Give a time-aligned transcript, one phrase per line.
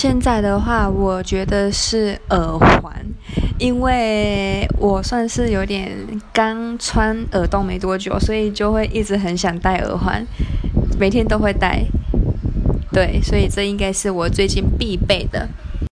[0.00, 3.04] 现在的话我觉得是耳环
[3.58, 5.90] 因为我算是有点
[6.32, 10.24] 刚穿耳洞没多久所以就会一直很想戴耳环
[11.00, 11.84] 每天都会戴。
[12.92, 15.48] 对所以这应该是我最近必备的。